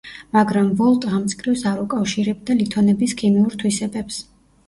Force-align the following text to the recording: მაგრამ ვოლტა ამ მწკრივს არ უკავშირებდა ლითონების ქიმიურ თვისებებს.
მაგრამ 0.35 0.69
ვოლტა 0.77 1.11
ამ 1.17 1.19
მწკრივს 1.25 1.65
არ 1.73 1.83
უკავშირებდა 1.83 2.57
ლითონების 2.63 3.15
ქიმიურ 3.23 3.59
თვისებებს. 3.63 4.19